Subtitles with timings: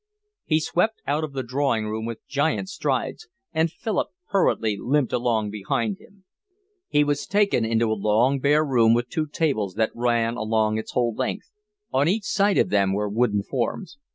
[0.45, 5.13] He swept out of the drawing room with giant strides, and Philip hurriedly limped
[5.51, 6.25] behind him.
[6.87, 10.93] He was taken into a long, bare room with two tables that ran along its
[10.93, 11.51] whole length;
[11.93, 13.99] on each side of them were wooden forms.